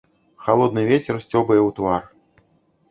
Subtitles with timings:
[0.45, 2.03] Халодны вецер сцёбае ў твар.